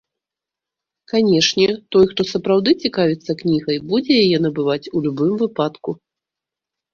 [1.11, 5.91] Канешне, той, хто сапраўды цікавіцца кнігай, будзе яе набываць у любым выпадку.